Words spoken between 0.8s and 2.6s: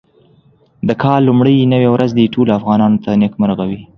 د کال لومړۍ نوې ورځ دې ټولو